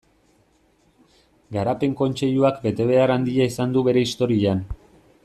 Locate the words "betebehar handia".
2.65-3.49